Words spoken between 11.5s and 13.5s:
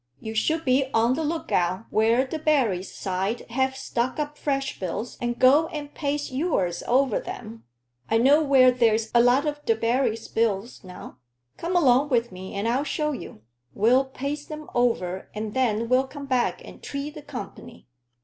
Come along with me and I'll show you.